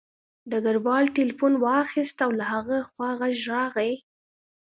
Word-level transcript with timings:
ډګروال 0.49 1.05
تیلیفون 1.15 1.53
واخیست 1.63 2.17
او 2.25 2.31
له 2.39 2.45
هغه 2.53 2.77
خوا 2.89 3.09
غږ 3.19 3.37
راغی 3.51 3.93